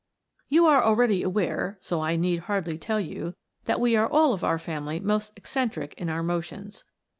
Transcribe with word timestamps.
You 0.49 0.65
are 0.65 0.83
already 0.83 1.21
aware, 1.21 1.77
so 1.79 2.01
I 2.01 2.15
need 2.15 2.39
hardly 2.39 2.79
tell 2.79 2.99
you, 2.99 3.35
that 3.65 3.79
we 3.79 3.95
are 3.95 4.09
all 4.09 4.33
of 4.33 4.43
our 4.43 4.57
family 4.57 4.99
most 4.99 5.31
eccentric 5.37 5.93
in 5.93 6.09
our 6.09 6.23
motions. 6.23 6.83